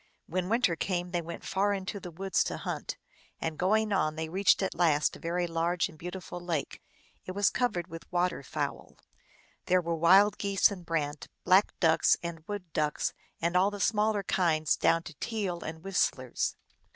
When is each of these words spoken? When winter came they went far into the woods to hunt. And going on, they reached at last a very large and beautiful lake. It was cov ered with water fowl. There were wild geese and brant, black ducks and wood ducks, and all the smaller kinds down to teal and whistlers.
When 0.25 0.49
winter 0.49 0.75
came 0.75 1.11
they 1.11 1.21
went 1.21 1.45
far 1.45 1.75
into 1.75 1.99
the 1.99 2.09
woods 2.09 2.43
to 2.45 2.57
hunt. 2.57 2.97
And 3.39 3.55
going 3.55 3.93
on, 3.93 4.15
they 4.15 4.29
reached 4.29 4.63
at 4.63 4.73
last 4.73 5.15
a 5.15 5.19
very 5.19 5.45
large 5.45 5.89
and 5.89 5.95
beautiful 5.99 6.39
lake. 6.39 6.81
It 7.27 7.33
was 7.33 7.51
cov 7.51 7.73
ered 7.73 7.85
with 7.87 8.11
water 8.11 8.41
fowl. 8.41 8.97
There 9.67 9.79
were 9.79 9.93
wild 9.93 10.39
geese 10.39 10.71
and 10.71 10.83
brant, 10.83 11.27
black 11.43 11.79
ducks 11.79 12.17
and 12.23 12.43
wood 12.47 12.73
ducks, 12.73 13.13
and 13.43 13.55
all 13.55 13.69
the 13.69 13.79
smaller 13.79 14.23
kinds 14.23 14.75
down 14.75 15.03
to 15.03 15.13
teal 15.19 15.59
and 15.61 15.83
whistlers. 15.83 16.55